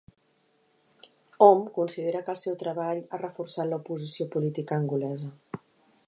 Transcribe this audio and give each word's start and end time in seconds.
Hom 1.47 1.59
considera 1.75 2.23
que 2.29 2.33
el 2.33 2.39
seu 2.43 2.55
treball 2.63 3.03
ha 3.09 3.19
reforçat 3.23 3.69
l'oposició 3.73 4.27
política 4.37 4.79
angolesa. 4.81 5.31